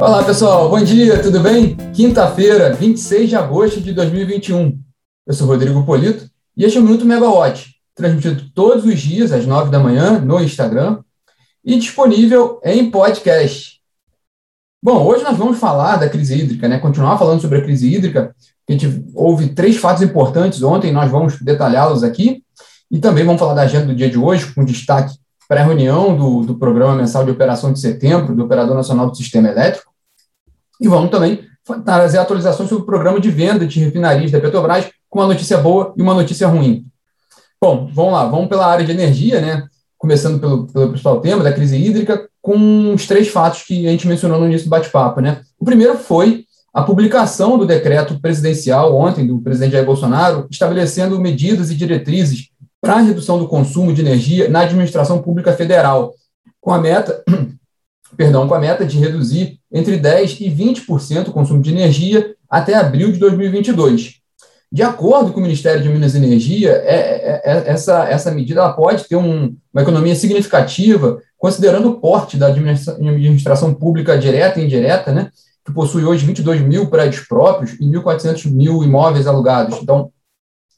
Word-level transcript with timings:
Olá, 0.00 0.22
pessoal. 0.22 0.70
Bom 0.70 0.80
dia, 0.80 1.20
tudo 1.20 1.40
bem? 1.40 1.76
Quinta-feira, 1.92 2.72
26 2.72 3.30
de 3.30 3.34
agosto 3.34 3.80
de 3.80 3.92
2021. 3.92 4.80
Eu 5.26 5.34
sou 5.34 5.48
Rodrigo 5.48 5.84
Polito 5.84 6.30
e 6.56 6.64
este 6.64 6.78
é 6.78 6.80
o 6.80 6.84
Minuto 6.84 7.04
Megawatt, 7.04 7.74
transmitido 7.96 8.48
todos 8.54 8.84
os 8.84 9.00
dias 9.00 9.32
às 9.32 9.44
9 9.44 9.72
da 9.72 9.80
manhã 9.80 10.20
no 10.20 10.40
Instagram 10.40 11.00
e 11.64 11.76
disponível 11.76 12.60
em 12.62 12.88
podcast. 12.88 13.80
Bom, 14.80 15.04
hoje 15.04 15.24
nós 15.24 15.36
vamos 15.36 15.58
falar 15.58 15.96
da 15.96 16.08
crise 16.08 16.38
hídrica, 16.38 16.68
né? 16.68 16.78
Continuar 16.78 17.18
falando 17.18 17.40
sobre 17.40 17.58
a 17.58 17.62
crise 17.62 17.92
hídrica. 17.92 18.36
A 18.68 18.72
gente 18.72 19.04
houve 19.14 19.48
três 19.48 19.78
fatos 19.78 20.04
importantes 20.04 20.62
ontem, 20.62 20.92
nós 20.92 21.10
vamos 21.10 21.42
detalhá-los 21.42 22.04
aqui. 22.04 22.44
E 22.88 23.00
também 23.00 23.24
vamos 23.24 23.40
falar 23.40 23.54
da 23.54 23.62
agenda 23.62 23.86
do 23.86 23.96
dia 23.96 24.08
de 24.08 24.16
hoje, 24.16 24.54
com 24.54 24.64
destaque 24.64 25.18
para 25.48 25.62
a 25.62 25.64
reunião 25.64 26.14
do, 26.14 26.42
do 26.42 26.54
Programa 26.56 26.94
Mensal 26.94 27.24
de 27.24 27.30
Operação 27.30 27.72
de 27.72 27.80
Setembro, 27.80 28.36
do 28.36 28.44
Operador 28.44 28.76
Nacional 28.76 29.10
do 29.10 29.16
Sistema 29.16 29.48
Elétrico. 29.48 29.90
E 30.78 30.86
vamos 30.86 31.10
também 31.10 31.42
trazer 31.84 32.18
atualizações 32.18 32.68
sobre 32.68 32.82
o 32.82 32.86
programa 32.86 33.18
de 33.18 33.30
venda 33.30 33.66
de 33.66 33.80
refinarias 33.80 34.30
da 34.30 34.40
Petrobras, 34.40 34.90
com 35.08 35.20
uma 35.20 35.26
notícia 35.26 35.56
boa 35.56 35.94
e 35.96 36.02
uma 36.02 36.14
notícia 36.14 36.46
ruim. 36.46 36.86
Bom, 37.60 37.90
vamos 37.92 38.12
lá, 38.12 38.26
vamos 38.26 38.48
pela 38.48 38.66
área 38.66 38.84
de 38.84 38.92
energia, 38.92 39.40
né? 39.40 39.64
Começando 39.96 40.38
pelo, 40.38 40.66
pelo 40.66 40.90
principal 40.90 41.20
tema 41.20 41.42
da 41.42 41.52
crise 41.52 41.76
hídrica, 41.76 42.28
com 42.40 42.94
os 42.94 43.06
três 43.06 43.28
fatos 43.28 43.62
que 43.62 43.88
a 43.88 43.90
gente 43.90 44.06
mencionou 44.06 44.38
no 44.38 44.46
início 44.46 44.66
do 44.66 44.70
bate-papo, 44.70 45.20
né? 45.20 45.40
O 45.58 45.64
primeiro 45.64 45.96
foi 45.96 46.44
a 46.72 46.82
publicação 46.82 47.58
do 47.58 47.66
decreto 47.66 48.20
presidencial 48.20 48.94
ontem 48.94 49.26
do 49.26 49.40
presidente 49.40 49.72
Jair 49.72 49.84
Bolsonaro, 49.84 50.46
estabelecendo 50.50 51.18
medidas 51.18 51.70
e 51.70 51.74
diretrizes 51.74 52.50
para 52.80 52.94
a 52.94 53.00
redução 53.00 53.38
do 53.38 53.48
consumo 53.48 53.92
de 53.92 54.00
energia 54.00 54.48
na 54.48 54.60
administração 54.60 55.20
pública 55.20 55.52
federal, 55.52 56.14
com 56.60 56.72
a 56.72 56.78
meta, 56.78 57.22
perdão, 58.16 58.46
com 58.48 58.54
a 58.54 58.60
meta 58.60 58.84
de 58.84 58.98
reduzir 58.98 59.58
entre 59.72 59.96
10 59.96 60.40
e 60.40 60.50
20% 60.50 61.28
o 61.28 61.32
consumo 61.32 61.60
de 61.60 61.70
energia 61.70 62.34
até 62.48 62.74
abril 62.74 63.12
de 63.12 63.18
2022. 63.18 64.18
De 64.70 64.82
acordo 64.82 65.32
com 65.32 65.40
o 65.40 65.42
Ministério 65.42 65.82
de 65.82 65.88
Minas 65.88 66.14
e 66.14 66.18
Energia, 66.18 66.72
é, 66.84 66.94
é, 66.94 67.42
é, 67.44 67.70
essa, 67.70 68.04
essa 68.04 68.30
medida 68.30 68.70
pode 68.74 69.08
ter 69.08 69.16
um, 69.16 69.56
uma 69.72 69.82
economia 69.82 70.14
significativa, 70.14 71.22
considerando 71.38 71.88
o 71.88 72.00
porte 72.00 72.36
da 72.36 72.48
administração 72.48 73.72
pública 73.72 74.18
direta 74.18 74.60
e 74.60 74.64
indireta, 74.64 75.10
né, 75.10 75.30
que 75.64 75.72
possui 75.72 76.04
hoje 76.04 76.26
22 76.26 76.60
mil 76.60 76.88
prédios 76.90 77.26
próprios 77.26 77.72
e 77.80 77.84
1.400 77.84 78.50
mil 78.50 78.82
imóveis 78.82 79.26
alugados. 79.26 79.78
Então, 79.82 80.10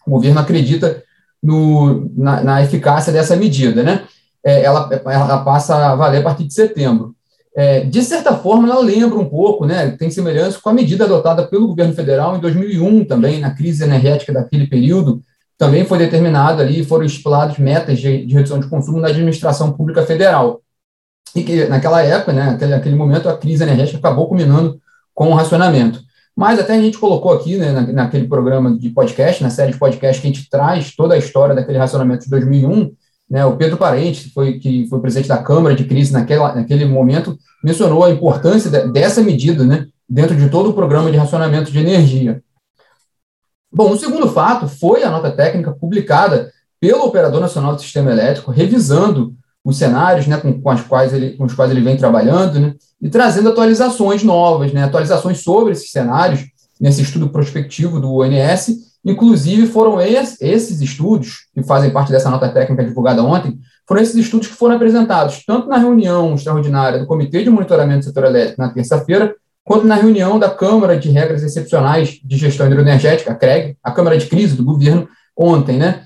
o 0.07 0.11
governo 0.13 0.39
acredita 0.39 1.03
no, 1.43 2.11
na, 2.17 2.43
na, 2.43 2.63
eficácia 2.63 3.13
dessa 3.13 3.37
medida, 3.37 3.83
né? 3.83 4.05
É, 4.45 4.63
ela, 4.63 4.89
ela 5.07 5.45
passa 5.45 5.75
a 5.75 5.95
valer 5.95 6.19
a 6.19 6.23
partir 6.23 6.45
de 6.45 6.55
setembro. 6.55 7.15
É, 7.55 7.81
de 7.81 8.03
certa 8.03 8.37
forma, 8.37 8.69
ela 8.69 8.81
lembra 8.81 9.19
um 9.19 9.29
pouco, 9.29 9.67
né, 9.67 9.91
tem 9.99 10.11
semelhança 10.11 10.61
com 10.63 10.71
a 10.71 10.73
medida 10.73 11.05
adotada 11.05 11.47
pelo 11.47 11.67
governo 11.67 11.93
federal 11.93 12.37
em 12.37 12.41
2001, 12.41 13.05
também 13.05 13.41
na 13.41 13.51
crise 13.51 13.83
energética 13.83 14.33
daquele 14.33 14.67
período, 14.67 15.21
também 15.59 15.85
foi 15.85 15.99
determinado 15.99 16.63
ali, 16.63 16.85
foram 16.85 17.05
estipuladas 17.05 17.59
metas 17.59 17.99
de, 17.99 18.25
de, 18.25 18.35
redução 18.35 18.61
de 18.61 18.69
consumo 18.69 18.99
na 18.99 19.09
administração 19.09 19.73
pública 19.73 20.03
federal. 20.07 20.63
E 21.37 21.43
que, 21.43 21.67
naquela 21.67 22.03
época, 22.03 22.33
né, 22.33 22.47
naquele, 22.53 22.71
naquele 22.71 22.95
momento, 22.95 23.29
a 23.29 23.37
crise 23.37 23.63
energética 23.63 23.99
acabou 23.99 24.27
culminando 24.27 24.81
com 25.15 25.29
o 25.29 25.35
racionamento. 25.35 26.01
Mas 26.37 26.59
até 26.59 26.75
a 26.75 26.81
gente 26.81 26.99
colocou 26.99 27.33
aqui, 27.33 27.57
né, 27.57 27.73
naquele 27.93 28.27
programa 28.27 28.77
de 28.77 28.91
podcast, 28.91 29.43
na 29.43 29.51
série 29.51 29.73
de 29.73 29.79
podcast, 29.79 30.21
que 30.21 30.29
a 30.29 30.31
gente 30.31 30.49
traz 30.49 30.95
toda 30.95 31.15
a 31.15 31.19
história 31.19 31.55
daquele 31.55 31.79
racionamento 31.79 32.25
de 32.25 32.31
2001, 32.31 32.93
né, 33.29 33.45
o 33.45 33.57
Pedro 33.57 33.77
Parente, 33.77 34.31
foi, 34.33 34.59
que 34.59 34.87
foi 34.89 35.01
presidente 35.01 35.29
da 35.29 35.39
Câmara 35.39 35.75
de 35.75 35.85
Crise 35.85 36.13
naquela, 36.13 36.55
naquele 36.55 36.85
momento, 36.85 37.39
mencionou 37.63 38.05
a 38.05 38.11
importância 38.11 38.71
de, 38.71 38.93
dessa 38.93 39.23
medida 39.23 39.65
né, 39.65 39.87
dentro 40.09 40.35
de 40.35 40.49
todo 40.49 40.71
o 40.71 40.75
programa 40.75 41.11
de 41.11 41.17
racionamento 41.17 41.71
de 41.71 41.79
energia. 41.79 42.43
Bom, 43.73 43.93
o 43.93 43.99
segundo 43.99 44.29
fato 44.29 44.67
foi 44.67 45.05
a 45.05 45.11
nota 45.11 45.31
técnica 45.31 45.73
publicada 45.73 46.51
pelo 46.81 47.05
Operador 47.05 47.41
Nacional 47.41 47.77
do 47.77 47.83
Sistema 47.83 48.11
Elétrico, 48.11 48.51
revisando 48.51 49.35
os 49.65 49.77
cenários 49.77 50.27
né, 50.27 50.37
com, 50.37 50.61
com, 50.61 50.71
as 50.71 50.81
quais 50.83 51.13
ele, 51.13 51.31
com 51.37 51.45
os 51.45 51.55
quais 51.55 51.71
ele 51.71 51.81
vem 51.81 51.97
trabalhando, 51.97 52.59
né, 52.59 52.75
e 53.01 53.09
trazendo 53.09 53.49
atualizações 53.49 54.23
novas, 54.23 54.73
né, 54.73 54.85
atualizações 54.85 55.43
sobre 55.43 55.73
esses 55.73 55.91
cenários, 55.91 56.45
nesse 56.81 57.03
estudo 57.03 57.29
prospectivo 57.29 58.01
do 58.01 58.15
ONS. 58.15 58.91
Inclusive, 59.05 59.67
foram 59.67 60.01
esses 60.01 60.81
estudos, 60.81 61.47
que 61.55 61.63
fazem 61.63 61.91
parte 61.91 62.13
dessa 62.13 62.31
nota 62.31 62.49
técnica 62.49 62.85
divulgada 62.85 63.23
ontem, 63.23 63.59
foram 63.87 64.03
esses 64.03 64.15
estudos 64.15 64.47
que 64.47 64.55
foram 64.55 64.77
apresentados 64.77 65.45
tanto 65.45 65.69
na 65.69 65.79
reunião 65.79 66.35
extraordinária 66.35 66.99
do 66.99 67.07
Comitê 67.07 67.43
de 67.43 67.51
Monitoramento 67.51 68.01
do 68.01 68.05
Setor 68.05 68.25
Elétrico 68.25 68.61
na 68.61 68.71
terça-feira, 68.71 69.35
quanto 69.65 69.87
na 69.87 69.95
reunião 69.95 70.39
da 70.39 70.51
Câmara 70.51 70.99
de 70.99 71.11
Regras 71.11 71.43
Excepcionais 71.43 72.21
de 72.25 72.37
Gestão 72.37 72.67
Hidroenergética, 72.67 73.33
a 73.33 73.35
CREG, 73.35 73.77
a 73.83 73.91
Câmara 73.91 74.19
de 74.19 74.27
Crise 74.27 74.57
do 74.57 74.65
governo, 74.65 75.09
ontem, 75.37 75.79
né? 75.79 76.05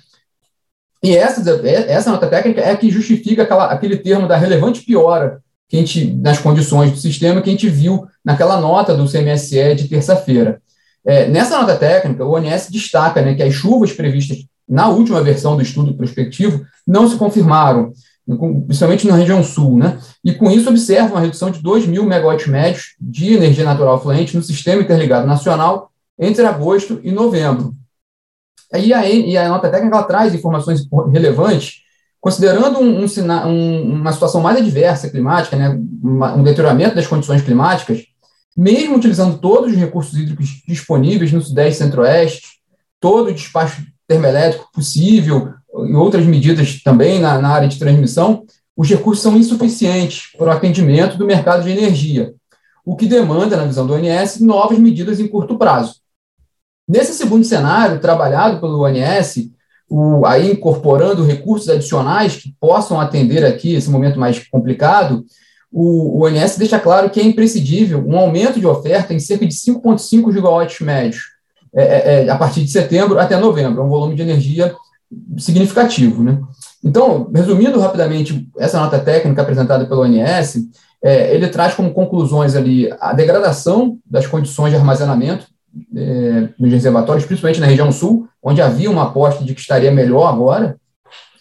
E 1.04 1.14
essa, 1.14 1.42
essa 1.66 2.10
nota 2.10 2.26
técnica 2.26 2.62
é 2.62 2.74
que 2.74 2.90
justifica 2.90 3.42
aquela, 3.42 3.66
aquele 3.66 3.98
termo 3.98 4.26
da 4.26 4.38
relevante 4.38 4.80
piora 4.80 5.42
que 5.68 5.76
a 5.76 5.80
gente, 5.80 6.14
nas 6.14 6.38
condições 6.38 6.92
do 6.92 6.96
sistema 6.96 7.42
que 7.42 7.50
a 7.50 7.52
gente 7.52 7.68
viu 7.68 8.06
naquela 8.24 8.58
nota 8.58 8.96
do 8.96 9.06
CMSE 9.06 9.74
de 9.74 9.86
terça-feira. 9.86 10.62
É, 11.04 11.28
nessa 11.28 11.58
nota 11.60 11.76
técnica, 11.76 12.24
o 12.24 12.34
ONS 12.34 12.70
destaca 12.70 13.20
né, 13.20 13.34
que 13.34 13.42
as 13.42 13.52
chuvas 13.52 13.92
previstas 13.92 14.46
na 14.66 14.88
última 14.88 15.22
versão 15.22 15.56
do 15.56 15.62
estudo 15.62 15.94
prospectivo 15.94 16.64
não 16.86 17.06
se 17.06 17.16
confirmaram, 17.16 17.92
principalmente 18.66 19.06
na 19.06 19.14
região 19.14 19.44
sul, 19.44 19.76
né? 19.76 19.98
E 20.24 20.32
com 20.32 20.50
isso 20.50 20.70
observa 20.70 21.10
uma 21.10 21.20
redução 21.20 21.50
de 21.50 21.60
2 21.60 21.86
mil 21.86 22.06
megawatts 22.06 22.46
médios 22.46 22.94
de 22.98 23.34
energia 23.34 23.64
natural 23.64 24.00
fluente 24.00 24.34
no 24.34 24.42
sistema 24.42 24.80
interligado 24.80 25.26
nacional 25.26 25.90
entre 26.18 26.46
agosto 26.46 26.98
e 27.04 27.12
novembro. 27.12 27.74
E 28.74 28.92
a, 28.92 29.08
e 29.08 29.36
a 29.36 29.48
nota 29.48 29.70
técnica 29.70 29.96
ela 29.96 30.06
traz 30.06 30.34
informações 30.34 30.86
relevantes, 31.12 31.82
considerando 32.20 32.78
um, 32.80 33.04
um, 33.04 33.82
uma 33.82 34.12
situação 34.12 34.40
mais 34.40 34.58
adversa 34.58 35.10
climática, 35.10 35.56
né, 35.56 35.70
um 35.70 36.42
deterioramento 36.42 36.94
das 36.94 37.06
condições 37.06 37.42
climáticas, 37.42 38.04
mesmo 38.56 38.96
utilizando 38.96 39.38
todos 39.38 39.72
os 39.72 39.76
recursos 39.76 40.18
hídricos 40.18 40.62
disponíveis 40.66 41.32
no 41.32 41.42
Sudeste 41.42 41.82
e 41.82 41.84
Centro-Oeste, 41.84 42.42
todo 43.00 43.28
o 43.28 43.34
despacho 43.34 43.82
termoelétrico 44.06 44.70
possível 44.72 45.52
e 45.88 45.94
outras 45.94 46.24
medidas 46.24 46.82
também 46.82 47.20
na, 47.20 47.38
na 47.38 47.48
área 47.48 47.68
de 47.68 47.78
transmissão, 47.78 48.44
os 48.76 48.88
recursos 48.88 49.22
são 49.22 49.36
insuficientes 49.36 50.32
para 50.36 50.46
o 50.46 50.50
atendimento 50.50 51.16
do 51.16 51.26
mercado 51.26 51.62
de 51.62 51.70
energia, 51.70 52.34
o 52.84 52.96
que 52.96 53.06
demanda, 53.06 53.56
na 53.56 53.64
visão 53.64 53.86
do 53.86 53.94
ONS, 53.94 54.40
novas 54.40 54.78
medidas 54.78 55.18
em 55.20 55.28
curto 55.28 55.56
prazo. 55.56 55.96
Nesse 56.86 57.14
segundo 57.14 57.44
cenário, 57.44 58.00
trabalhado 58.00 58.60
pelo 58.60 58.84
ONS, 58.84 59.50
o, 59.88 60.26
aí 60.26 60.52
incorporando 60.52 61.24
recursos 61.24 61.68
adicionais 61.68 62.36
que 62.36 62.54
possam 62.60 63.00
atender 63.00 63.44
aqui 63.44 63.74
esse 63.74 63.90
momento 63.90 64.18
mais 64.18 64.38
complicado, 64.48 65.24
o, 65.72 66.18
o 66.18 66.26
ONS 66.26 66.56
deixa 66.56 66.78
claro 66.78 67.10
que 67.10 67.20
é 67.20 67.24
imprescindível 67.24 68.04
um 68.06 68.16
aumento 68.16 68.60
de 68.60 68.66
oferta 68.66 69.12
em 69.12 69.18
cerca 69.18 69.46
de 69.46 69.54
5,5 69.54 70.32
gigawatts 70.32 70.80
médios 70.80 71.34
é, 71.74 71.82
é, 71.82 72.24
é, 72.24 72.30
a 72.30 72.36
partir 72.36 72.62
de 72.62 72.70
setembro 72.70 73.18
até 73.18 73.36
novembro, 73.36 73.82
é 73.82 73.84
um 73.84 73.88
volume 73.88 74.14
de 74.14 74.22
energia 74.22 74.74
significativo. 75.36 76.22
Né? 76.22 76.40
Então, 76.84 77.28
resumindo 77.34 77.80
rapidamente 77.80 78.48
essa 78.56 78.78
nota 78.78 79.00
técnica 79.00 79.42
apresentada 79.42 79.84
pelo 79.84 80.02
ONS, 80.02 80.68
é, 81.02 81.34
ele 81.34 81.48
traz 81.48 81.74
como 81.74 81.92
conclusões 81.92 82.54
ali 82.54 82.88
a 83.00 83.12
degradação 83.12 83.98
das 84.06 84.26
condições 84.26 84.70
de 84.70 84.76
armazenamento 84.76 85.46
é, 85.96 86.48
nos 86.58 86.70
reservatórios, 86.70 87.26
principalmente 87.26 87.60
na 87.60 87.66
região 87.66 87.90
sul, 87.90 88.28
onde 88.42 88.62
havia 88.62 88.90
uma 88.90 89.04
aposta 89.04 89.44
de 89.44 89.54
que 89.54 89.60
estaria 89.60 89.90
melhor 89.90 90.26
agora 90.26 90.76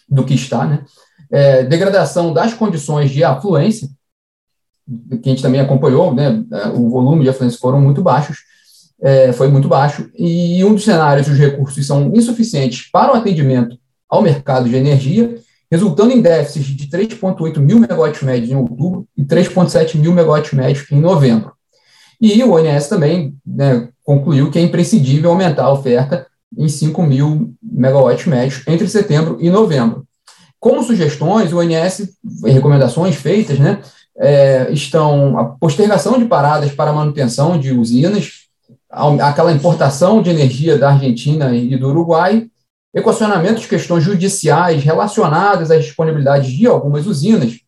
do 0.08 0.24
que 0.24 0.34
está, 0.34 0.66
né? 0.66 0.84
É, 1.30 1.64
degradação 1.64 2.32
das 2.32 2.54
condições 2.54 3.10
de 3.10 3.24
afluência, 3.24 3.88
que 5.22 5.28
a 5.28 5.30
gente 5.30 5.42
também 5.42 5.60
acompanhou, 5.60 6.14
né? 6.14 6.44
O 6.74 6.90
volume 6.90 7.24
de 7.24 7.30
afluência 7.30 7.58
foram 7.58 7.80
muito 7.80 8.02
baixos, 8.02 8.38
é, 9.00 9.32
foi 9.32 9.48
muito 9.48 9.68
baixo, 9.68 10.10
e 10.16 10.64
um 10.64 10.74
dos 10.74 10.84
cenários, 10.84 11.28
os 11.28 11.38
recursos 11.38 11.86
são 11.86 12.12
insuficientes 12.14 12.90
para 12.90 13.12
o 13.12 13.16
atendimento 13.16 13.78
ao 14.08 14.22
mercado 14.22 14.68
de 14.68 14.76
energia, 14.76 15.36
resultando 15.70 16.12
em 16.12 16.20
déficits 16.20 16.66
de 16.66 16.86
3,8 16.86 17.58
mil 17.58 17.80
megawatts 17.80 18.22
médios 18.22 18.50
em 18.50 18.56
outubro 18.56 19.08
e 19.16 19.24
3,7 19.24 19.96
mil 19.96 20.12
megawatts 20.12 20.52
médios 20.52 20.90
em 20.90 21.00
novembro. 21.00 21.52
E 22.20 22.42
o 22.44 22.52
ONS 22.52 22.88
também 22.88 23.36
né, 23.44 23.88
concluiu 24.04 24.50
que 24.50 24.58
é 24.58 24.62
imprescindível 24.62 25.30
aumentar 25.30 25.64
a 25.64 25.72
oferta 25.72 26.26
em 26.56 26.68
5 26.68 27.02
mil 27.02 27.54
megawatts 27.60 28.26
médios 28.26 28.62
entre 28.68 28.86
setembro 28.86 29.38
e 29.40 29.50
novembro. 29.50 30.06
Como 30.60 30.82
sugestões, 30.82 31.52
o 31.52 31.58
ONS, 31.58 32.16
recomendações 32.44 33.16
feitas, 33.16 33.58
né, 33.58 33.82
é, 34.16 34.70
estão 34.70 35.38
a 35.38 35.44
postergação 35.44 36.18
de 36.18 36.26
paradas 36.26 36.70
para 36.72 36.92
manutenção 36.92 37.58
de 37.58 37.72
usinas, 37.72 38.44
aquela 38.88 39.52
importação 39.52 40.22
de 40.22 40.30
energia 40.30 40.78
da 40.78 40.90
Argentina 40.90 41.54
e 41.54 41.76
do 41.76 41.88
Uruguai, 41.88 42.46
equacionamento 42.94 43.60
de 43.60 43.68
questões 43.68 44.04
judiciais 44.04 44.84
relacionadas 44.84 45.70
às 45.70 45.84
disponibilidades 45.84 46.52
de 46.52 46.66
algumas 46.66 47.06
usinas 47.06 47.58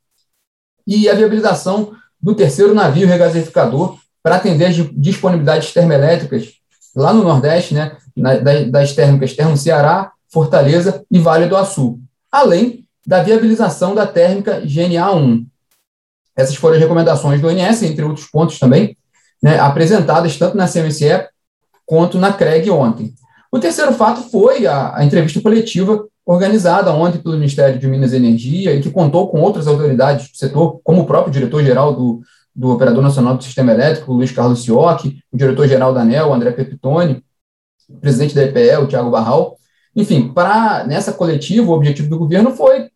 e 0.86 1.08
a 1.08 1.14
viabilização 1.14 1.92
do 2.22 2.34
terceiro 2.34 2.72
navio 2.72 3.08
regasificador 3.08 3.98
para 4.26 4.34
atender 4.34 4.64
as 4.64 4.74
disponibilidades 4.92 5.72
termoelétricas 5.72 6.54
lá 6.96 7.12
no 7.12 7.22
Nordeste, 7.22 7.74
né, 7.74 7.96
das 8.68 8.92
térmicas 8.92 9.34
Termo 9.34 9.56
Ceará, 9.56 10.10
Fortaleza 10.28 11.04
e 11.08 11.20
Vale 11.20 11.46
do 11.46 11.56
Açu, 11.56 12.00
além 12.32 12.84
da 13.06 13.22
viabilização 13.22 13.94
da 13.94 14.04
térmica 14.04 14.60
GNA1. 14.62 15.46
Essas 16.34 16.56
foram 16.56 16.74
as 16.74 16.80
recomendações 16.80 17.40
do 17.40 17.46
ONS, 17.46 17.84
entre 17.84 18.04
outros 18.04 18.26
pontos 18.26 18.58
também, 18.58 18.96
né, 19.40 19.60
apresentadas 19.60 20.36
tanto 20.36 20.56
na 20.56 20.66
CMCE 20.66 21.28
quanto 21.86 22.18
na 22.18 22.32
CREG 22.32 22.68
ontem. 22.68 23.14
O 23.52 23.60
terceiro 23.60 23.92
fato 23.92 24.28
foi 24.28 24.66
a, 24.66 24.96
a, 24.96 25.04
entrevista 25.04 25.40
coletiva 25.40 26.04
organizada 26.26 26.92
ontem 26.92 27.18
pelo 27.18 27.36
Ministério 27.36 27.78
de 27.78 27.86
Minas 27.86 28.12
e 28.12 28.16
Energia 28.16 28.74
e 28.74 28.82
que 28.82 28.90
contou 28.90 29.28
com 29.28 29.40
outras 29.40 29.68
autoridades 29.68 30.32
do 30.32 30.36
setor, 30.36 30.80
como 30.82 31.02
o 31.02 31.06
próprio 31.06 31.32
diretor-geral 31.32 31.94
do, 31.94 32.22
do 32.56 32.70
Operador 32.70 33.02
Nacional 33.02 33.36
do 33.36 33.44
Sistema 33.44 33.72
Elétrico, 33.72 34.12
Luiz 34.12 34.32
Carlos 34.32 34.64
Sioc, 34.64 35.04
o 35.30 35.36
diretor-geral 35.36 35.92
da 35.92 36.00
ANEL, 36.00 36.32
André 36.32 36.50
Pepitone, 36.52 37.22
o 37.88 38.00
presidente 38.00 38.34
da 38.34 38.42
EPE, 38.42 38.82
o 38.82 38.86
Tiago 38.86 39.10
Barral. 39.10 39.56
Enfim, 39.94 40.32
para 40.32 40.84
nessa 40.84 41.12
coletiva, 41.12 41.70
o 41.70 41.74
objetivo 41.74 42.08
do 42.08 42.18
governo 42.18 42.50
foi 42.52 42.88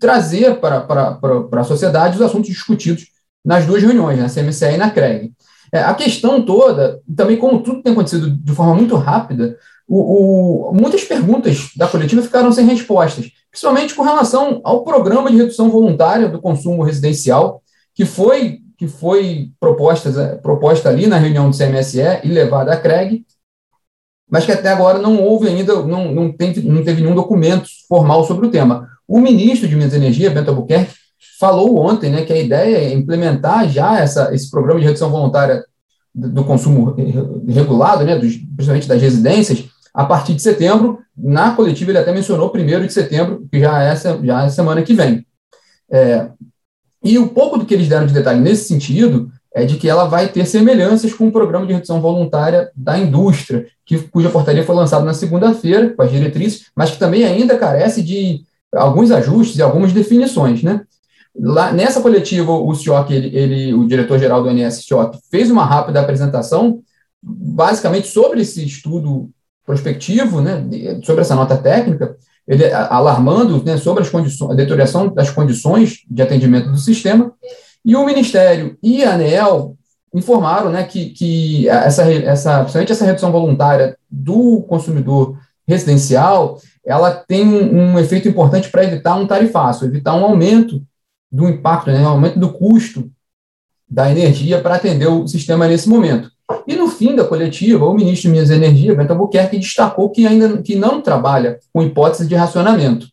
trazer 0.00 0.58
para, 0.60 0.80
para, 0.80 1.12
para, 1.12 1.42
para 1.42 1.60
a 1.60 1.64
sociedade 1.64 2.16
os 2.16 2.22
assuntos 2.22 2.48
discutidos 2.48 3.06
nas 3.44 3.66
duas 3.66 3.82
reuniões, 3.82 4.18
na 4.18 4.28
CMCE 4.28 4.74
e 4.74 4.76
na 4.76 4.90
CREG. 4.90 5.32
É, 5.72 5.80
a 5.80 5.94
questão 5.94 6.42
toda, 6.42 7.00
também 7.14 7.36
como 7.36 7.62
tudo 7.62 7.82
tem 7.82 7.92
acontecido 7.92 8.30
de 8.30 8.52
forma 8.52 8.74
muito 8.74 8.96
rápida, 8.96 9.56
o, 9.88 10.70
o, 10.70 10.72
muitas 10.72 11.04
perguntas 11.04 11.70
da 11.76 11.86
coletiva 11.86 12.22
ficaram 12.22 12.50
sem 12.50 12.66
respostas, 12.66 13.30
principalmente 13.50 13.94
com 13.94 14.02
relação 14.02 14.60
ao 14.64 14.84
programa 14.84 15.30
de 15.30 15.36
redução 15.36 15.70
voluntária 15.70 16.28
do 16.28 16.40
consumo 16.40 16.82
residencial, 16.82 17.62
que 17.94 18.04
foi, 18.04 18.60
que 18.76 18.86
foi 18.86 19.50
proposta, 19.58 20.38
proposta 20.42 20.88
ali 20.88 21.06
na 21.06 21.16
reunião 21.16 21.50
do 21.50 21.56
CMSE 21.56 22.20
e 22.22 22.28
levada 22.28 22.72
à 22.72 22.76
CREG, 22.76 23.24
mas 24.28 24.44
que 24.44 24.52
até 24.52 24.70
agora 24.70 24.98
não 24.98 25.22
houve 25.22 25.48
ainda, 25.48 25.82
não, 25.82 26.12
não, 26.12 26.32
tem, 26.32 26.54
não 26.62 26.84
teve 26.84 27.00
nenhum 27.00 27.14
documento 27.14 27.68
formal 27.88 28.24
sobre 28.24 28.46
o 28.46 28.50
tema. 28.50 28.88
O 29.06 29.20
ministro 29.20 29.68
de 29.68 29.76
Minas 29.76 29.92
e 29.92 29.96
Energia, 29.96 30.30
Bento 30.30 30.50
Albuquerque, 30.50 30.94
falou 31.38 31.78
ontem 31.78 32.10
né, 32.10 32.24
que 32.24 32.32
a 32.32 32.38
ideia 32.38 32.76
é 32.78 32.92
implementar 32.92 33.68
já 33.68 34.00
essa, 34.00 34.34
esse 34.34 34.50
programa 34.50 34.80
de 34.80 34.86
redução 34.86 35.10
voluntária 35.10 35.64
do, 36.14 36.30
do 36.30 36.44
consumo 36.44 36.94
regulado, 37.46 38.04
né, 38.04 38.18
dos, 38.18 38.36
principalmente 38.36 38.88
das 38.88 39.00
residências, 39.00 39.64
a 39.94 40.04
partir 40.04 40.34
de 40.34 40.42
setembro. 40.42 40.98
Na 41.16 41.52
coletiva, 41.52 41.90
ele 41.90 41.98
até 41.98 42.12
mencionou 42.12 42.50
primeiro 42.50 42.86
de 42.86 42.92
setembro, 42.92 43.46
que 43.50 43.60
já 43.60 43.82
é, 43.82 43.96
já 43.96 44.44
é 44.44 44.48
semana 44.48 44.82
que 44.82 44.92
vem. 44.92 45.24
É, 45.90 46.28
e 47.06 47.18
o 47.18 47.28
pouco 47.28 47.56
do 47.56 47.64
que 47.64 47.72
eles 47.72 47.88
deram 47.88 48.06
de 48.06 48.12
detalhe 48.12 48.40
nesse 48.40 48.66
sentido 48.66 49.30
é 49.54 49.64
de 49.64 49.76
que 49.76 49.88
ela 49.88 50.06
vai 50.06 50.28
ter 50.28 50.44
semelhanças 50.44 51.14
com 51.14 51.28
o 51.28 51.32
programa 51.32 51.66
de 51.66 51.72
redução 51.72 52.00
voluntária 52.00 52.70
da 52.74 52.98
indústria, 52.98 53.66
que, 53.84 53.96
cuja 53.98 54.28
portaria 54.28 54.64
foi 54.64 54.74
lançada 54.74 55.04
na 55.04 55.14
segunda-feira, 55.14 55.90
com 55.90 56.02
as 56.02 56.10
diretrizes, 56.10 56.66
mas 56.74 56.90
que 56.90 56.98
também 56.98 57.24
ainda 57.24 57.56
carece 57.56 58.02
de 58.02 58.44
alguns 58.74 59.10
ajustes 59.10 59.56
e 59.56 59.62
algumas 59.62 59.92
definições. 59.92 60.62
Né? 60.62 60.82
Lá, 61.38 61.72
nessa 61.72 62.00
coletiva, 62.00 62.52
o 62.52 62.74
Cioc, 62.74 63.10
ele, 63.10 63.34
ele, 63.34 63.74
o 63.74 63.86
diretor-geral 63.86 64.42
do 64.42 64.50
INS, 64.50 64.84
Cioc, 64.84 65.16
fez 65.30 65.50
uma 65.50 65.64
rápida 65.64 66.00
apresentação, 66.00 66.80
basicamente 67.22 68.08
sobre 68.08 68.42
esse 68.42 68.64
estudo 68.66 69.30
prospectivo, 69.64 70.40
né, 70.40 70.64
sobre 71.02 71.22
essa 71.22 71.34
nota 71.34 71.56
técnica, 71.56 72.16
ele 72.46 72.72
alarmando 72.72 73.62
né, 73.64 73.76
sobre 73.76 74.02
as 74.02 74.08
condições, 74.08 74.50
a 74.50 74.54
deterioração 74.54 75.12
das 75.12 75.30
condições 75.30 76.02
de 76.08 76.22
atendimento 76.22 76.70
do 76.70 76.78
sistema, 76.78 77.32
e 77.84 77.94
o 77.96 78.04
Ministério 78.04 78.76
e 78.82 79.04
a 79.04 79.14
ANEEL 79.14 79.76
informaram 80.14 80.70
né, 80.70 80.84
que, 80.84 81.10
que 81.10 81.68
essa, 81.68 82.10
essa, 82.10 82.58
principalmente 82.60 82.92
essa 82.92 83.04
redução 83.04 83.30
voluntária 83.30 83.96
do 84.10 84.62
consumidor 84.62 85.38
residencial, 85.66 86.60
ela 86.84 87.10
tem 87.12 87.46
um, 87.46 87.92
um 87.92 87.98
efeito 87.98 88.28
importante 88.28 88.70
para 88.70 88.84
evitar 88.84 89.16
um 89.16 89.26
tarifaço, 89.26 89.84
evitar 89.84 90.14
um 90.14 90.24
aumento 90.24 90.82
do 91.30 91.48
impacto, 91.48 91.90
né, 91.90 92.00
um 92.00 92.08
aumento 92.08 92.38
do 92.38 92.52
custo 92.52 93.10
da 93.88 94.10
energia 94.10 94.60
para 94.60 94.76
atender 94.76 95.06
o 95.06 95.26
sistema 95.26 95.66
nesse 95.66 95.88
momento. 95.88 96.30
E 96.66 96.76
no 96.76 96.88
fim 96.88 97.14
da 97.14 97.24
coletiva, 97.24 97.84
o 97.84 97.94
ministro 97.94 98.22
de 98.22 98.28
Minas 98.28 98.50
e 98.50 98.54
Energia, 98.54 98.94
Bento 98.94 99.12
Albuquerque, 99.12 99.58
destacou 99.58 100.10
que 100.10 100.26
ainda 100.26 100.62
que 100.62 100.76
não 100.76 101.00
trabalha 101.00 101.58
com 101.72 101.82
hipótese 101.82 102.26
de 102.26 102.34
racionamento. 102.34 103.08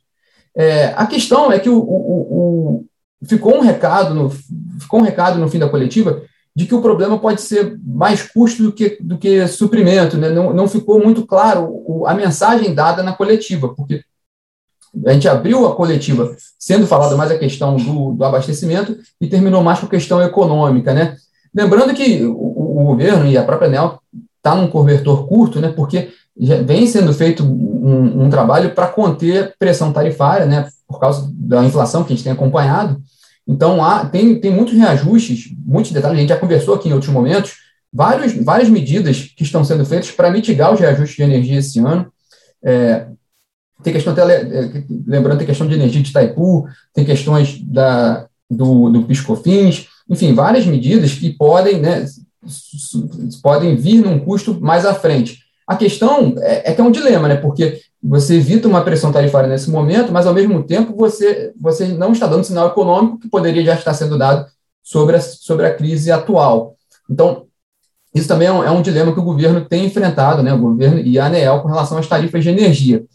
É, 0.56 0.94
a 0.96 1.08
questão 1.08 1.52
é 1.52 1.60
que 1.60 1.70
o, 1.70 1.80
o, 1.80 1.82
o, 1.82 2.86
ficou 3.26 3.56
um 3.56 3.62
recado 3.62 4.14
no, 4.14 4.30
ficou 4.80 5.00
um 5.00 5.04
recado 5.04 5.40
no 5.40 5.50
fim 5.50 5.58
da 5.58 5.70
coletiva 5.70 6.22
de 6.56 6.68
que 6.68 6.76
o 6.76 6.82
problema 6.82 7.18
pode 7.18 7.42
ser 7.42 7.80
mais 7.84 8.22
custo 8.22 8.62
do 8.62 8.72
que, 8.72 8.98
do 9.02 9.18
que 9.18 9.48
suprimento. 9.48 10.18
Né? 10.18 10.30
Não, 10.30 10.54
não 10.54 10.68
ficou 10.68 11.04
muito 11.04 11.26
claro 11.26 12.04
a 12.06 12.14
mensagem 12.14 12.76
dada 12.76 13.02
na 13.02 13.14
coletiva, 13.14 13.74
porque 13.74 14.04
a 15.08 15.14
gente 15.14 15.28
abriu 15.28 15.66
a 15.66 15.76
coletiva 15.76 16.36
sendo 16.60 16.86
falada 16.86 17.16
mais 17.16 17.32
a 17.32 17.40
questão 17.40 17.76
do, 17.78 18.14
do 18.14 18.24
abastecimento 18.24 18.96
e 19.20 19.28
terminou 19.28 19.64
mais 19.64 19.80
com 19.80 19.88
a 19.88 19.90
questão 19.90 20.22
econômica. 20.22 20.94
Né? 20.94 21.16
Lembrando 21.56 21.96
que 21.96 22.24
o, 22.24 22.34
o 22.82 22.86
governo 22.86 23.28
e 23.28 23.38
a 23.38 23.44
própria 23.44 23.68
ANEL 23.68 24.00
está 24.38 24.56
num 24.56 24.68
cobertor 24.68 25.28
curto, 25.28 25.60
né, 25.60 25.70
porque 25.70 26.10
vem 26.66 26.88
sendo 26.88 27.14
feito 27.14 27.44
um, 27.44 28.26
um 28.26 28.30
trabalho 28.30 28.72
para 28.72 28.88
conter 28.88 29.54
pressão 29.58 29.94
tarifária, 29.94 30.46
né, 30.46 30.68
por 30.88 31.00
causa 31.00 31.30
da 31.34 31.64
inflação 31.64 32.04
que 32.04 32.12
a 32.12 32.16
gente 32.16 32.24
tem 32.24 32.34
acompanhado. 32.34 33.02
Então, 33.48 33.84
há, 33.84 34.06
tem, 34.06 34.40
tem 34.40 34.52
muitos 34.52 34.74
reajustes, 34.74 35.54
muitos 35.66 35.92
detalhes, 35.92 36.18
a 36.18 36.22
gente 36.22 36.30
já 36.30 36.38
conversou 36.38 36.76
aqui 36.76 36.90
em 36.90 36.94
outros 36.94 37.12
momentos, 37.12 37.56
vários, 37.92 38.34
várias 38.44 38.70
medidas 38.70 39.34
que 39.36 39.44
estão 39.44 39.64
sendo 39.64 39.86
feitas 39.86 40.12
para 40.12 40.32
mitigar 40.32 40.74
os 40.74 40.80
reajustes 40.80 41.16
de 41.16 41.24
energia 41.24 41.60
esse 41.60 41.80
ano. 41.80 42.12
É, 42.64 43.08
tem 43.84 43.94
questão 43.94 44.14
até, 44.14 44.24
é, 44.24 44.84
lembrando, 45.06 45.38
tem 45.38 45.48
questão 45.48 45.68
de 45.68 45.76
energia 45.76 46.02
de 46.02 46.10
Itaipu, 46.10 46.66
tem 46.94 47.04
questões 47.04 47.62
da, 47.62 48.28
do, 48.50 48.90
do 48.90 49.04
Piscofins, 49.04 49.88
enfim, 50.10 50.34
várias 50.34 50.66
medidas 50.66 51.14
que 51.14 51.32
podem, 51.32 51.80
né, 51.80 52.06
podem 53.42 53.76
vir 53.76 54.02
num 54.02 54.20
custo 54.20 54.60
mais 54.60 54.86
à 54.86 54.94
frente. 54.94 55.44
A 55.68 55.76
questão 55.76 56.36
é, 56.40 56.72
é, 56.72 56.74
que 56.74 56.82
é 56.82 56.84
um 56.84 56.92
dilema, 56.92 57.28
né, 57.28 57.36
porque 57.36 57.80
você 58.02 58.36
evita 58.36 58.68
uma 58.68 58.84
pressão 58.84 59.12
tarifária 59.12 59.50
nesse 59.50 59.70
momento, 59.70 60.12
mas 60.12 60.28
ao 60.28 60.34
mesmo 60.34 60.62
tempo 60.64 60.96
você, 60.96 61.54
você 61.60 61.88
não 61.88 62.12
está 62.12 62.28
dando 62.28 62.44
sinal 62.44 62.68
econômico 62.68 63.20
que 63.20 63.30
poderia 63.30 63.64
já 63.64 63.74
estar 63.74 63.94
sendo 63.94 64.18
dado 64.18 64.46
sobre 64.84 65.16
a, 65.16 65.22
sobre 65.22 65.66
a 65.66 65.74
crise 65.74 66.12
atual. 66.12 66.76
Então, 67.10 67.46
isso 68.14 68.28
também 68.28 68.48
é 68.48 68.52
um, 68.52 68.64
é 68.64 68.70
um 68.70 68.82
dilema 68.82 69.14
que 69.14 69.20
o 69.20 69.24
governo 69.24 69.66
tem 69.66 69.86
enfrentado, 69.86 70.44
né, 70.44 70.54
o 70.54 70.60
governo 70.60 71.00
e 71.00 71.18
a 71.18 71.26
ANEEL, 71.26 71.62
com 71.62 71.70
relação 71.70 71.98
às 71.98 72.08
tarifas 72.08 72.44
de 72.44 72.50
energia. 72.50 73.06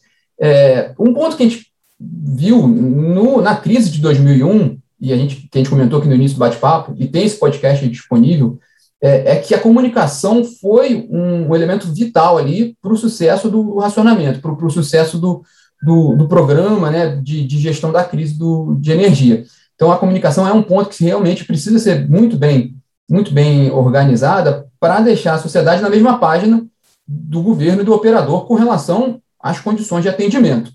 É, 0.40 0.92
um 0.98 1.12
ponto 1.12 1.36
que 1.36 1.42
a 1.42 1.48
gente 1.48 1.66
viu 2.00 2.66
no, 2.66 3.42
na 3.42 3.56
crise 3.56 3.90
de 3.90 4.00
2001, 4.00 4.78
e 5.00 5.12
a 5.12 5.16
gente, 5.16 5.48
que 5.48 5.58
a 5.58 5.58
gente 5.58 5.70
comentou 5.70 5.98
aqui 5.98 6.08
no 6.08 6.14
início 6.14 6.36
do 6.36 6.40
bate-papo, 6.40 6.94
e 6.96 7.06
tem 7.06 7.24
esse 7.24 7.36
podcast 7.36 7.86
disponível, 7.88 8.58
é, 9.00 9.32
é 9.32 9.36
que 9.36 9.54
a 9.54 9.60
comunicação 9.60 10.44
foi 10.44 11.06
um, 11.10 11.48
um 11.48 11.54
elemento 11.54 11.92
vital 11.92 12.36
ali 12.36 12.76
para 12.82 12.92
o 12.92 12.96
sucesso 12.96 13.48
do 13.48 13.78
racionamento, 13.78 14.40
para 14.40 14.52
o 14.52 14.70
sucesso 14.70 15.18
do, 15.18 15.42
do, 15.82 16.16
do, 16.16 16.28
programa 16.28 16.90
né, 16.90 17.16
de, 17.16 17.46
de 17.46 17.58
gestão 17.58 17.92
da 17.92 18.04
crise 18.04 18.38
do, 18.38 18.76
de 18.80 18.90
energia. 18.90 19.44
Então, 19.74 19.92
a 19.92 19.98
comunicação 19.98 20.46
é 20.46 20.52
um 20.52 20.62
ponto 20.62 20.90
que 20.90 21.04
realmente 21.04 21.44
precisa 21.44 21.78
ser 21.78 22.08
muito 22.08 22.36
bem, 22.36 22.74
muito 23.08 23.32
bem 23.32 23.70
organizada 23.70 24.66
para 24.80 25.00
deixar 25.00 25.34
a 25.34 25.38
sociedade 25.38 25.80
na 25.80 25.88
mesma 25.88 26.18
página 26.18 26.66
do 27.06 27.42
governo 27.42 27.82
e 27.82 27.84
do 27.84 27.94
operador 27.94 28.46
com 28.46 28.54
relação 28.54 29.22
às 29.40 29.60
condições 29.60 30.02
de 30.02 30.08
atendimento. 30.08 30.72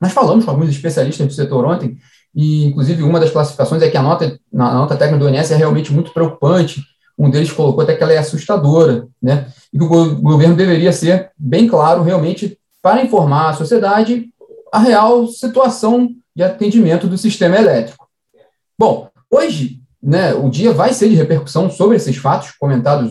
Nós 0.00 0.12
falamos 0.12 0.44
com 0.44 0.50
alguns 0.50 0.70
especialistas 0.70 1.26
do 1.26 1.32
setor 1.32 1.64
ontem 1.64 1.96
e, 2.34 2.64
inclusive, 2.66 3.02
uma 3.02 3.20
das 3.20 3.30
classificações 3.30 3.82
é 3.82 3.88
que 3.88 3.96
a 3.96 4.02
nota, 4.02 4.38
a 4.52 4.74
nota 4.74 4.96
técnica 4.96 5.24
do 5.24 5.28
INS 5.28 5.50
é 5.50 5.56
realmente 5.56 5.92
muito 5.92 6.12
preocupante. 6.12 6.82
Um 7.16 7.30
deles 7.30 7.52
colocou 7.52 7.82
até 7.82 7.94
que 7.94 8.02
ela 8.02 8.12
é 8.12 8.18
assustadora, 8.18 9.06
né? 9.22 9.46
E 9.72 9.78
que 9.78 9.84
o 9.84 10.16
governo 10.20 10.56
deveria 10.56 10.92
ser 10.92 11.30
bem 11.38 11.66
claro, 11.66 12.02
realmente, 12.02 12.58
para 12.82 13.02
informar 13.02 13.50
a 13.50 13.54
sociedade 13.54 14.28
a 14.72 14.78
real 14.80 15.28
situação 15.28 16.10
de 16.34 16.42
atendimento 16.42 17.06
do 17.06 17.16
sistema 17.16 17.56
elétrico. 17.56 18.08
Bom, 18.76 19.08
hoje, 19.30 19.80
né, 20.02 20.34
o 20.34 20.50
dia 20.50 20.72
vai 20.72 20.92
ser 20.92 21.08
de 21.08 21.14
repercussão 21.14 21.70
sobre 21.70 21.96
esses 21.96 22.16
fatos 22.16 22.50
comentados 22.50 23.10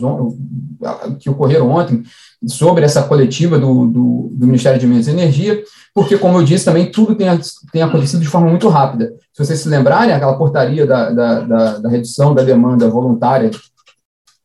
que 1.18 1.30
ocorreram 1.30 1.70
ontem, 1.70 2.02
sobre 2.46 2.84
essa 2.84 3.02
coletiva 3.02 3.58
do, 3.58 3.86
do, 3.86 4.28
do, 4.30 4.46
Ministério 4.46 4.78
de 4.78 4.86
Minas 4.86 5.06
e 5.06 5.10
Energia, 5.10 5.62
porque, 5.94 6.18
como 6.18 6.38
eu 6.38 6.44
disse, 6.44 6.66
também 6.66 6.90
tudo 6.90 7.14
tem, 7.14 7.26
tem 7.72 7.82
acontecido 7.82 8.20
de 8.20 8.28
forma 8.28 8.48
muito 8.50 8.68
rápida. 8.68 9.14
Se 9.32 9.44
vocês 9.44 9.60
se 9.60 9.68
lembrarem, 9.68 10.14
aquela 10.14 10.36
portaria 10.36 10.86
da, 10.86 11.10
da, 11.10 11.40
da, 11.40 11.78
da 11.78 11.88
redução 11.88 12.34
da 12.34 12.42
demanda 12.42 12.88
voluntária 12.88 13.50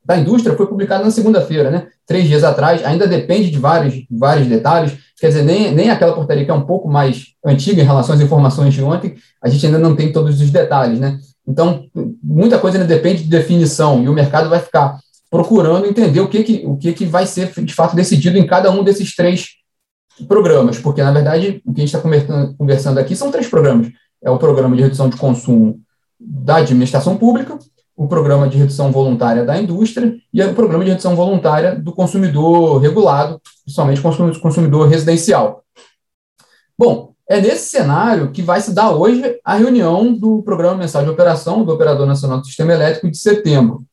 da 0.09 0.17
indústria 0.17 0.57
foi 0.57 0.65
publicada 0.65 1.03
na 1.03 1.11
segunda-feira, 1.11 1.69
né? 1.69 1.87
três 2.07 2.27
dias 2.27 2.43
atrás, 2.43 2.83
ainda 2.83 3.07
depende 3.07 3.51
de 3.51 3.59
vários, 3.59 3.93
vários 4.09 4.47
detalhes, 4.47 4.97
quer 5.19 5.27
dizer, 5.27 5.43
nem, 5.43 5.71
nem 5.71 5.91
aquela 5.91 6.15
portaria 6.15 6.43
que 6.43 6.49
é 6.49 6.53
um 6.53 6.65
pouco 6.65 6.89
mais 6.89 7.27
antiga 7.45 7.79
em 7.79 7.85
relação 7.85 8.15
às 8.15 8.21
informações 8.21 8.73
de 8.73 8.81
ontem, 8.81 9.13
a 9.39 9.47
gente 9.47 9.63
ainda 9.67 9.77
não 9.77 9.95
tem 9.95 10.11
todos 10.11 10.41
os 10.41 10.49
detalhes, 10.49 10.99
né? 10.99 11.19
Então, 11.47 11.85
muita 12.23 12.57
coisa 12.57 12.79
ainda 12.79 12.87
depende 12.87 13.21
de 13.21 13.29
definição, 13.29 14.01
e 14.01 14.09
o 14.09 14.13
mercado 14.13 14.49
vai 14.49 14.59
ficar 14.59 14.97
procurando 15.29 15.85
entender 15.85 16.21
o 16.21 16.27
que, 16.27 16.43
que, 16.43 16.63
o 16.65 16.75
que, 16.75 16.91
que 16.91 17.05
vai 17.05 17.27
ser, 17.27 17.51
de 17.63 17.73
fato, 17.75 17.95
decidido 17.95 18.35
em 18.35 18.47
cada 18.47 18.71
um 18.71 18.83
desses 18.83 19.15
três 19.15 19.49
programas, 20.27 20.79
porque, 20.79 21.03
na 21.03 21.11
verdade, 21.11 21.61
o 21.63 21.71
que 21.71 21.81
a 21.81 21.85
gente 21.85 21.95
está 21.95 22.53
conversando 22.57 22.97
aqui 22.97 23.15
são 23.15 23.29
três 23.29 23.47
programas. 23.47 23.91
É 24.23 24.31
o 24.31 24.39
programa 24.39 24.75
de 24.75 24.81
redução 24.81 25.07
de 25.07 25.17
consumo 25.17 25.79
da 26.19 26.55
administração 26.55 27.15
pública, 27.15 27.59
o 27.99 28.07
programa 28.07 28.47
de 28.47 28.57
redução 28.57 28.93
voluntária 28.93 29.43
da 29.43 29.59
indústria 29.61 30.15
e 30.33 30.41
o 30.41 30.53
programa 30.53 30.85
de 30.85 30.91
redução 30.91 31.17
voluntária 31.17 31.75
do 31.75 31.91
consumidor 31.91 32.79
regulado, 32.79 33.41
principalmente 33.65 34.39
consumidor 34.39 34.87
residencial. 34.87 35.65
Bom, 36.77 37.11
é 37.29 37.41
nesse 37.41 37.69
cenário 37.69 38.31
que 38.31 38.41
vai 38.41 38.61
se 38.61 38.73
dar 38.73 38.91
hoje 38.91 39.37
a 39.43 39.55
reunião 39.55 40.13
do 40.13 40.41
Programa 40.43 40.77
Mensal 40.77 41.03
de 41.03 41.09
Operação 41.09 41.65
do 41.65 41.73
Operador 41.73 42.07
Nacional 42.07 42.39
do 42.39 42.45
Sistema 42.45 42.71
Elétrico 42.71 43.11
de 43.11 43.17
setembro. 43.17 43.83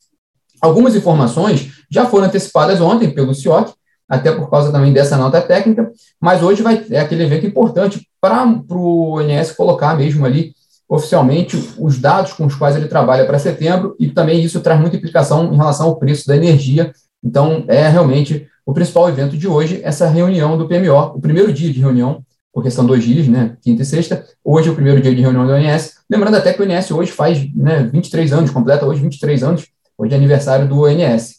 Algumas 0.61 0.95
informações 0.95 1.73
já 1.91 2.05
foram 2.05 2.27
antecipadas 2.27 2.79
ontem 2.79 3.11
pelo 3.11 3.35
CIOC, 3.35 3.73
até 4.07 4.31
por 4.31 4.49
causa 4.49 4.71
também 4.71 4.93
dessa 4.93 5.17
nota 5.17 5.41
técnica, 5.41 5.91
mas 6.17 6.41
hoje 6.41 6.63
vai 6.63 6.81
é 6.91 7.01
aquele 7.01 7.23
evento 7.23 7.45
importante 7.45 8.07
para 8.21 8.45
o 8.69 9.19
INS 9.21 9.51
colocar 9.51 9.97
mesmo 9.97 10.25
ali 10.25 10.55
oficialmente 10.87 11.57
os 11.77 11.99
dados 11.99 12.33
com 12.33 12.45
os 12.45 12.55
quais 12.55 12.75
ele 12.75 12.87
trabalha 12.87 13.25
para 13.25 13.39
setembro, 13.39 13.95
e 13.99 14.09
também 14.09 14.41
isso 14.41 14.61
traz 14.61 14.79
muita 14.79 14.95
implicação 14.95 15.53
em 15.53 15.57
relação 15.57 15.87
ao 15.87 15.97
preço 15.97 16.27
da 16.27 16.35
energia. 16.35 16.93
Então, 17.23 17.65
é 17.67 17.87
realmente 17.87 18.47
o 18.65 18.73
principal 18.73 19.09
evento 19.09 19.37
de 19.37 19.47
hoje, 19.47 19.81
essa 19.83 20.07
reunião 20.07 20.57
do 20.57 20.67
PMO, 20.67 21.15
o 21.15 21.21
primeiro 21.21 21.51
dia 21.51 21.71
de 21.71 21.79
reunião, 21.79 22.23
porque 22.53 22.71
são 22.71 22.85
dois 22.85 23.03
dias, 23.03 23.27
né, 23.27 23.55
quinta 23.61 23.81
e 23.81 23.85
sexta. 23.85 24.25
Hoje 24.43 24.67
é 24.67 24.71
o 24.71 24.75
primeiro 24.75 25.01
dia 25.01 25.13
de 25.13 25.21
reunião 25.21 25.45
do 25.45 25.53
ONS. 25.53 25.97
Lembrando 26.09 26.37
até 26.37 26.53
que 26.53 26.61
o 26.61 26.65
ONS 26.65 26.91
hoje 26.91 27.11
faz 27.11 27.53
né, 27.53 27.89
23 27.91 28.33
anos, 28.33 28.51
completa 28.51 28.85
hoje 28.85 29.01
23 29.01 29.43
anos, 29.43 29.67
hoje 29.97 30.13
é 30.13 30.17
aniversário 30.17 30.67
do 30.67 30.81
ONS. 30.81 31.35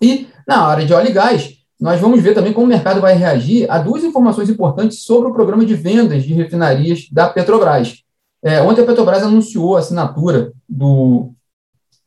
E 0.00 0.28
na 0.46 0.62
área 0.62 0.86
de 0.86 0.92
óleo 0.92 1.10
e 1.10 1.12
gás, 1.12 1.54
nós 1.80 2.00
vamos 2.00 2.22
ver 2.22 2.34
também 2.34 2.52
como 2.52 2.66
o 2.66 2.68
mercado 2.68 3.00
vai 3.00 3.14
reagir 3.14 3.70
a 3.70 3.78
duas 3.78 4.04
informações 4.04 4.48
importantes 4.48 5.02
sobre 5.02 5.28
o 5.28 5.32
programa 5.32 5.64
de 5.64 5.74
vendas 5.74 6.22
de 6.22 6.32
refinarias 6.34 7.08
da 7.10 7.28
Petrobras. 7.28 8.02
É, 8.42 8.62
ontem 8.62 8.82
a 8.82 8.86
Petrobras 8.86 9.22
anunciou 9.22 9.76
a 9.76 9.80
assinatura 9.80 10.52
do, 10.68 11.32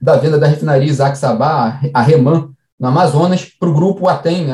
da 0.01 0.17
venda 0.17 0.37
da 0.37 0.47
refinaria 0.47 0.89
Isaac 0.89 1.17
Sabá, 1.17 1.79
a 1.93 2.01
Reman, 2.01 2.49
no 2.79 2.87
Amazonas, 2.87 3.45
para 3.45 3.69
o 3.69 3.73
grupo 3.73 4.07
Atem. 4.07 4.47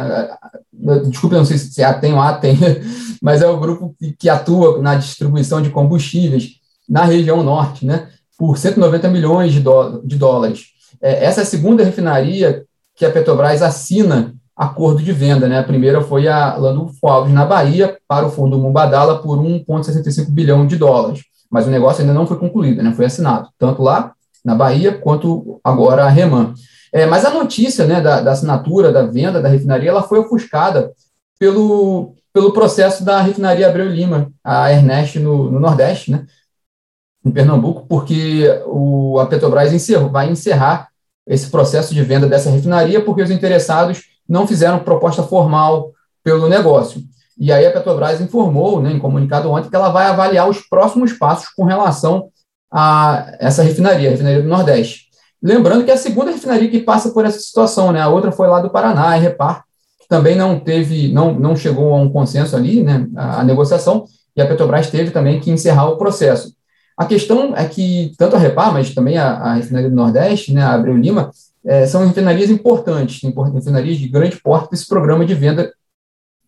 Desculpe, 1.09 1.35
não 1.35 1.45
sei 1.45 1.57
se 1.57 1.81
é 1.81 1.85
Atem 1.85 2.13
ou 2.13 2.19
Atem, 2.19 2.57
mas 3.21 3.41
é 3.41 3.47
o 3.47 3.59
grupo 3.59 3.95
que 4.19 4.27
atua 4.27 4.81
na 4.81 4.95
distribuição 4.95 5.61
de 5.61 5.69
combustíveis 5.69 6.57
na 6.89 7.05
região 7.05 7.43
norte, 7.43 7.85
né, 7.85 8.09
por 8.37 8.57
190 8.57 9.09
milhões 9.09 9.51
de, 9.53 9.61
de 10.03 10.15
dólares. 10.15 10.67
É, 11.01 11.25
essa 11.25 11.41
é 11.41 11.43
a 11.43 11.45
segunda 11.45 11.83
refinaria 11.83 12.65
que 12.95 13.05
a 13.05 13.11
Petrobras 13.11 13.61
assina 13.61 14.33
acordo 14.55 15.03
de 15.03 15.11
venda. 15.11 15.47
Né? 15.47 15.59
A 15.59 15.63
primeira 15.63 16.01
foi 16.01 16.27
a 16.27 16.55
Landulfo 16.55 17.07
Alves, 17.07 17.33
na 17.33 17.45
Bahia, 17.45 17.97
para 18.07 18.25
o 18.25 18.31
fundo 18.31 18.57
Mubadala, 18.57 19.19
por 19.19 19.37
1,65 19.37 20.29
bilhão 20.31 20.65
de 20.65 20.77
dólares 20.77 21.21
mas 21.49 21.67
o 21.67 21.69
negócio 21.69 22.01
ainda 22.01 22.13
não 22.13 22.27
foi 22.27 22.37
concluído, 22.37 22.83
né, 22.83 22.93
foi 22.93 23.05
assinado, 23.05 23.49
tanto 23.57 23.81
lá 23.81 24.13
na 24.43 24.55
Bahia 24.55 24.97
quanto 24.97 25.59
agora 25.63 26.05
a 26.05 26.09
Reman. 26.09 26.53
É, 26.93 27.05
mas 27.05 27.25
a 27.25 27.29
notícia 27.29 27.85
né, 27.85 27.99
da, 27.99 28.21
da, 28.21 28.31
assinatura, 28.31 28.91
da 28.91 29.05
venda 29.05 29.41
da 29.41 29.49
refinaria, 29.49 29.89
ela 29.89 30.03
foi 30.03 30.19
ofuscada 30.19 30.93
pelo, 31.37 32.15
pelo 32.31 32.53
processo 32.53 33.03
da 33.03 33.21
refinaria 33.21 33.67
Abreu 33.67 33.89
Lima, 33.89 34.31
a 34.43 34.71
Ernest 34.71 35.19
no, 35.19 35.51
no 35.51 35.59
Nordeste, 35.59 36.11
né, 36.11 36.25
em 37.25 37.31
Pernambuco, 37.31 37.85
porque 37.87 38.45
o, 38.65 39.19
a 39.19 39.25
Petrobras 39.25 39.73
encerrou, 39.73 40.09
vai 40.09 40.29
encerrar 40.29 40.87
esse 41.27 41.49
processo 41.49 41.93
de 41.93 42.01
venda 42.01 42.25
dessa 42.25 42.49
refinaria 42.49 43.03
porque 43.03 43.21
os 43.21 43.29
interessados 43.29 44.03
não 44.27 44.47
fizeram 44.47 44.79
proposta 44.79 45.23
formal 45.23 45.91
pelo 46.23 46.47
negócio. 46.47 47.01
E 47.39 47.51
aí 47.51 47.65
a 47.65 47.71
Petrobras 47.71 48.19
informou, 48.19 48.81
né, 48.81 48.91
em 48.91 48.99
comunicado 48.99 49.49
ontem, 49.51 49.69
que 49.69 49.75
ela 49.75 49.89
vai 49.89 50.07
avaliar 50.07 50.49
os 50.49 50.59
próximos 50.61 51.13
passos 51.13 51.49
com 51.49 51.63
relação 51.63 52.29
a 52.71 53.33
essa 53.39 53.63
refinaria, 53.63 54.09
a 54.09 54.11
refinaria 54.11 54.41
do 54.41 54.49
Nordeste. 54.49 55.07
Lembrando 55.41 55.85
que 55.85 55.91
é 55.91 55.93
a 55.93 55.97
segunda 55.97 56.31
refinaria 56.31 56.69
que 56.69 56.79
passa 56.79 57.11
por 57.11 57.25
essa 57.25 57.39
situação, 57.39 57.91
né? 57.91 58.01
A 58.01 58.09
outra 58.09 58.31
foi 58.31 58.47
lá 58.47 58.59
do 58.59 58.71
Paraná, 58.71 59.13
a 59.13 59.15
Repar, 59.15 59.63
que 59.99 60.07
também 60.07 60.35
não 60.35 60.59
teve, 60.59 61.13
não, 61.13 61.33
não 61.33 61.55
chegou 61.55 61.93
a 61.93 61.97
um 61.97 62.09
consenso 62.09 62.55
ali, 62.55 62.83
né? 62.83 63.07
A, 63.15 63.41
a 63.41 63.43
negociação, 63.43 64.05
e 64.35 64.41
a 64.41 64.47
Petrobras 64.47 64.89
teve 64.89 65.11
também 65.11 65.39
que 65.39 65.51
encerrar 65.51 65.89
o 65.89 65.97
processo. 65.97 66.55
A 66.97 67.05
questão 67.05 67.55
é 67.55 67.65
que 67.67 68.13
tanto 68.17 68.35
a 68.35 68.39
Repar, 68.39 68.73
mas 68.73 68.93
também 68.93 69.17
a, 69.17 69.33
a 69.33 69.53
refinaria 69.53 69.89
do 69.89 69.95
Nordeste, 69.95 70.51
né, 70.51 70.63
a 70.63 70.73
Abreu 70.73 70.97
Lima, 70.97 71.29
é, 71.63 71.85
são 71.85 72.05
refinarias 72.07 72.49
importantes, 72.49 73.21
refinarias 73.53 73.97
de 73.97 74.07
grande 74.07 74.37
porte 74.41 74.71
desse 74.71 74.87
programa 74.87 75.25
de 75.25 75.35
venda 75.35 75.71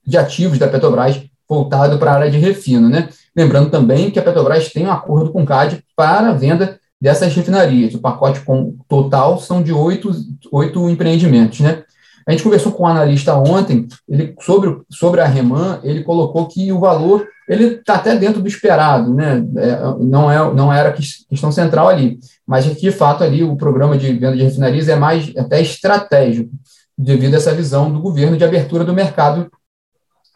de 0.05 0.17
ativos 0.17 0.57
da 0.57 0.67
Petrobras 0.67 1.21
voltado 1.47 1.97
para 1.97 2.11
a 2.11 2.15
área 2.15 2.31
de 2.31 2.37
refino. 2.37 2.89
Né? 2.89 3.09
Lembrando 3.35 3.69
também 3.69 4.11
que 4.11 4.19
a 4.19 4.23
Petrobras 4.23 4.69
tem 4.69 4.85
um 4.85 4.91
acordo 4.91 5.31
com 5.31 5.41
o 5.41 5.45
CAD 5.45 5.83
para 5.95 6.29
a 6.29 6.33
venda 6.33 6.79
dessas 7.01 7.33
refinarias. 7.33 7.93
O 7.93 7.99
pacote 7.99 8.41
com, 8.41 8.75
total 8.87 9.39
são 9.39 9.63
de 9.63 9.73
oito, 9.73 10.11
oito 10.51 10.89
empreendimentos. 10.89 11.59
Né? 11.61 11.83
A 12.27 12.31
gente 12.31 12.43
conversou 12.43 12.71
com 12.71 12.83
um 12.83 12.87
analista 12.87 13.33
ontem, 13.35 13.87
ele, 14.07 14.35
sobre, 14.41 14.81
sobre 14.89 15.21
a 15.21 15.25
Reman, 15.25 15.79
ele 15.83 16.03
colocou 16.03 16.47
que 16.47 16.71
o 16.71 16.79
valor 16.79 17.27
ele 17.47 17.77
está 17.77 17.95
até 17.95 18.15
dentro 18.15 18.39
do 18.39 18.47
esperado, 18.47 19.11
né? 19.11 19.43
É, 19.57 19.79
não, 19.99 20.31
é, 20.31 20.53
não 20.53 20.71
era 20.71 20.93
questão 20.93 21.51
central 21.51 21.87
ali, 21.87 22.19
mas 22.45 22.67
que 22.67 22.81
de 22.81 22.91
fato 22.91 23.23
ali 23.23 23.43
o 23.43 23.55
programa 23.55 23.97
de 23.97 24.13
venda 24.13 24.37
de 24.37 24.43
refinarias 24.43 24.87
é 24.87 24.95
mais 24.95 25.35
até 25.35 25.59
estratégico, 25.59 26.51
devido 26.95 27.33
a 27.33 27.37
essa 27.37 27.55
visão 27.55 27.91
do 27.91 27.99
governo 27.99 28.37
de 28.37 28.43
abertura 28.43 28.83
do 28.83 28.93
mercado 28.93 29.49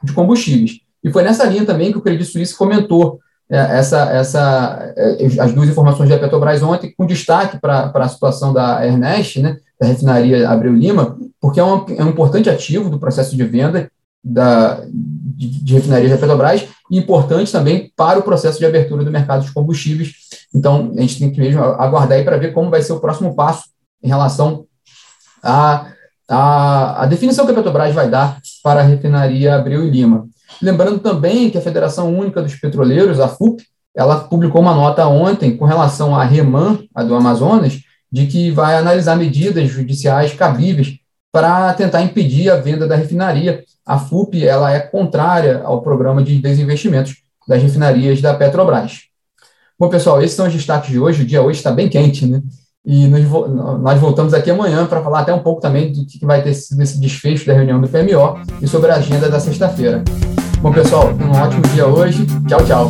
de 0.03 0.13
combustíveis. 0.13 0.79
E 1.03 1.11
foi 1.11 1.23
nessa 1.23 1.45
linha 1.45 1.65
também 1.65 1.91
que 1.91 1.97
o 1.97 2.01
Credit 2.01 2.25
Suisse 2.25 2.55
comentou 2.55 3.19
é, 3.49 3.57
essa, 3.77 4.09
essa, 4.11 4.93
é, 4.95 5.25
as 5.39 5.53
duas 5.53 5.69
informações 5.69 6.09
da 6.09 6.17
Petrobras 6.17 6.63
ontem, 6.63 6.93
com 6.95 7.05
destaque 7.05 7.59
para 7.59 7.91
a 7.93 8.09
situação 8.09 8.53
da 8.53 8.85
Ernest, 8.85 9.41
né, 9.41 9.57
da 9.79 9.87
refinaria 9.87 10.49
Abreu 10.49 10.73
Lima, 10.73 11.17
porque 11.41 11.59
é 11.59 11.63
um, 11.63 11.85
é 11.89 12.03
um 12.03 12.09
importante 12.09 12.49
ativo 12.49 12.89
do 12.89 12.99
processo 12.99 13.35
de 13.35 13.43
venda 13.43 13.91
da, 14.23 14.81
de, 14.87 15.63
de 15.63 15.73
refinarias 15.73 16.11
da 16.11 16.17
Petrobras 16.17 16.65
e 16.89 16.97
importante 16.97 17.51
também 17.51 17.91
para 17.95 18.19
o 18.19 18.23
processo 18.23 18.59
de 18.59 18.65
abertura 18.65 19.03
do 19.03 19.11
mercado 19.11 19.45
de 19.45 19.51
combustíveis. 19.51 20.13
Então, 20.55 20.93
a 20.95 21.01
gente 21.01 21.19
tem 21.19 21.31
que 21.31 21.39
mesmo 21.39 21.61
aguardar 21.61 22.17
aí 22.17 22.23
para 22.23 22.37
ver 22.37 22.53
como 22.53 22.69
vai 22.69 22.81
ser 22.81 22.93
o 22.93 22.99
próximo 22.99 23.35
passo 23.35 23.65
em 24.01 24.07
relação 24.07 24.65
a 25.41 25.91
a, 26.33 27.03
a 27.03 27.05
definição 27.05 27.45
que 27.45 27.51
a 27.51 27.55
Petrobras 27.55 27.93
vai 27.93 28.09
dar 28.09 28.39
para 28.63 28.79
a 28.79 28.83
refinaria 28.83 29.55
Abreu 29.55 29.85
e 29.85 29.89
Lima. 29.89 30.27
Lembrando 30.61 30.99
também 30.99 31.49
que 31.49 31.57
a 31.57 31.61
Federação 31.61 32.13
Única 32.13 32.41
dos 32.41 32.55
Petroleiros, 32.55 33.19
a 33.19 33.27
FUP, 33.27 33.63
ela 33.95 34.21
publicou 34.21 34.61
uma 34.61 34.73
nota 34.73 35.07
ontem 35.07 35.55
com 35.55 35.65
relação 35.65 36.15
à 36.15 36.23
REMAN, 36.23 36.79
a 36.95 37.03
do 37.03 37.15
Amazonas, 37.15 37.79
de 38.11 38.25
que 38.25 38.49
vai 38.49 38.75
analisar 38.75 39.15
medidas 39.15 39.69
judiciais 39.69 40.33
cabíveis 40.33 40.97
para 41.31 41.73
tentar 41.73 42.01
impedir 42.01 42.49
a 42.49 42.57
venda 42.57 42.87
da 42.87 42.95
refinaria. 42.95 43.63
A 43.85 43.99
FUP 43.99 44.45
ela 44.45 44.73
é 44.73 44.79
contrária 44.79 45.61
ao 45.63 45.81
programa 45.81 46.23
de 46.23 46.39
desinvestimentos 46.39 47.17
das 47.47 47.61
refinarias 47.61 48.21
da 48.21 48.33
Petrobras. 48.33 49.01
Bom, 49.79 49.89
pessoal, 49.89 50.21
esses 50.21 50.35
são 50.35 50.47
os 50.47 50.53
destaques 50.53 50.89
de 50.89 50.99
hoje. 50.99 51.23
O 51.23 51.25
dia 51.25 51.41
hoje 51.41 51.57
está 51.57 51.71
bem 51.71 51.89
quente, 51.89 52.25
né? 52.25 52.41
E 52.85 53.07
nos, 53.07 53.23
nós 53.81 53.99
voltamos 53.99 54.33
aqui 54.33 54.51
amanhã 54.51 54.85
para 54.85 55.01
falar 55.01 55.21
até 55.21 55.33
um 55.33 55.39
pouco 55.39 55.61
também 55.61 55.91
do 55.91 56.05
que 56.05 56.25
vai 56.25 56.41
ter 56.41 56.53
sido 56.53 56.81
esse 56.81 56.99
desfecho 56.99 57.45
da 57.45 57.53
reunião 57.53 57.79
do 57.79 57.87
PMO 57.87 58.41
e 58.61 58.67
sobre 58.67 58.91
a 58.91 58.95
agenda 58.95 59.29
da 59.29 59.39
sexta-feira. 59.39 60.03
Bom, 60.61 60.71
pessoal, 60.71 61.09
um 61.13 61.31
ótimo 61.41 61.61
dia 61.73 61.87
hoje. 61.87 62.25
Tchau, 62.47 62.65
tchau. 62.65 62.89